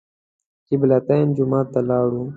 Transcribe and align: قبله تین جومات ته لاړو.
قبله 0.67 0.97
تین 1.07 1.25
جومات 1.35 1.67
ته 1.73 1.81
لاړو. 1.89 2.21